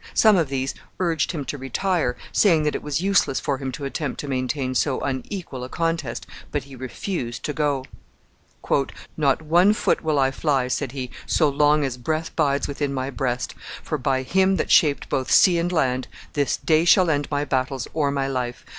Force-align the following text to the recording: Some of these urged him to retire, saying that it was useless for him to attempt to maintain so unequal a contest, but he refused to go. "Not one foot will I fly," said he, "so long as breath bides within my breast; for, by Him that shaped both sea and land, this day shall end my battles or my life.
Some 0.15 0.35
of 0.35 0.49
these 0.49 0.73
urged 0.99 1.31
him 1.31 1.45
to 1.45 1.59
retire, 1.59 2.17
saying 2.31 2.63
that 2.63 2.73
it 2.73 2.81
was 2.81 3.01
useless 3.01 3.39
for 3.39 3.59
him 3.59 3.71
to 3.73 3.85
attempt 3.85 4.19
to 4.21 4.27
maintain 4.27 4.73
so 4.73 4.99
unequal 5.01 5.63
a 5.63 5.69
contest, 5.69 6.25
but 6.51 6.63
he 6.63 6.75
refused 6.75 7.43
to 7.43 7.53
go. 7.53 7.85
"Not 9.15 9.43
one 9.43 9.73
foot 9.73 10.01
will 10.03 10.17
I 10.17 10.31
fly," 10.31 10.69
said 10.69 10.93
he, 10.93 11.11
"so 11.27 11.47
long 11.47 11.85
as 11.85 11.97
breath 11.97 12.35
bides 12.35 12.67
within 12.67 12.91
my 12.95 13.11
breast; 13.11 13.53
for, 13.83 13.99
by 13.99 14.23
Him 14.23 14.55
that 14.55 14.71
shaped 14.71 15.07
both 15.07 15.31
sea 15.31 15.59
and 15.59 15.71
land, 15.71 16.07
this 16.33 16.57
day 16.57 16.83
shall 16.83 17.11
end 17.11 17.27
my 17.29 17.45
battles 17.45 17.87
or 17.93 18.09
my 18.09 18.25
life. 18.27 18.65